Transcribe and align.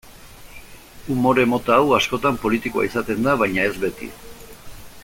Umore 1.15 1.45
mota 1.51 1.75
hau 1.83 1.93
askotan 1.99 2.41
politikoa 2.47 2.87
izaten 2.91 3.23
da 3.29 3.39
baina 3.45 3.69
ez 3.73 3.79
beti. 3.87 4.13